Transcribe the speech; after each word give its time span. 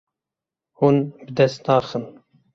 Hûn 0.79 0.97
bi 1.25 1.31
dest 1.37 1.61
naxin. 1.67 2.05